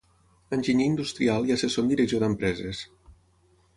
Enginyer 0.55 0.87
industrial 0.91 1.45
i 1.49 1.55
assessor 1.57 1.85
en 1.85 1.93
direcció 1.93 2.23
d'empreses. 2.25 2.85